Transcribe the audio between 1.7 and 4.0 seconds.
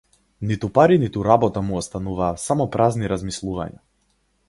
остануваа само празни размислувања.